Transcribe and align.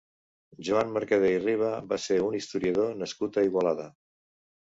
Joan 0.67 0.93
Mercader 0.93 1.29
i 1.33 1.41
Riba 1.43 1.69
va 1.91 1.99
ser 2.05 2.17
un 2.29 2.37
historiador 2.39 2.97
nascut 3.03 3.39
a 3.39 3.45
Igualada. 3.49 3.87